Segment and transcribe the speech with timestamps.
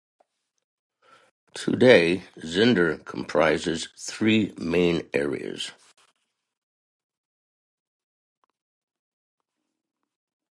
[1.53, 5.73] Today, Zinder comprises three main areas.